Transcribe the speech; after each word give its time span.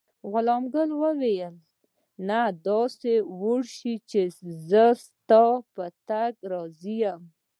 غلام 0.31 0.63
ګل 0.73 0.89
وویل: 1.03 1.53
نه، 2.27 2.41
تاسې 2.65 3.13
ولاړ 3.41 3.61
شئ، 3.75 3.95
زه 4.69 4.85
ستاسي 5.05 5.65
په 5.73 5.85
تګ 6.07 6.33
راضي 6.51 6.95
یم. 7.03 7.21